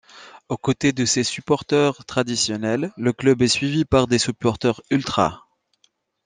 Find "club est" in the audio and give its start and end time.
3.13-3.47